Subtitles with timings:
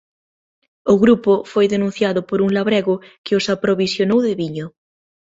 [0.93, 4.65] O grupo foi denunciado por un labrego que os aprovisionou de viño.